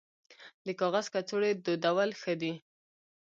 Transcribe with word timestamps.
د 0.65 0.67
کاغذ 0.79 1.05
کڅوړې 1.13 1.51
دودول 1.65 2.09
ښه 2.21 2.33
دي 2.41 2.53